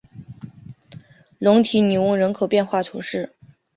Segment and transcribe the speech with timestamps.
[1.37, 3.35] 龙提尼翁人口变化图示